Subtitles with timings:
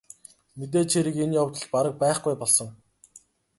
[0.57, 2.69] Мэдээж хэрэг энэ явдал бараг байхгүй болсон.